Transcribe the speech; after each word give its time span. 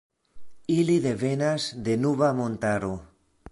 Ili 0.75 0.95
devenas 1.03 1.69
de 1.89 1.95
la 1.99 2.03
Nuba-montaro. 2.07 2.93